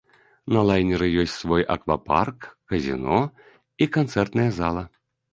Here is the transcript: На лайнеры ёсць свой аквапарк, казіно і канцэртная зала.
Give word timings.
На 0.55 0.61
лайнеры 0.67 1.07
ёсць 1.23 1.35
свой 1.41 1.65
аквапарк, 1.75 2.47
казіно 2.71 3.19
і 3.87 3.89
канцэртная 3.99 4.49
зала. 4.61 4.83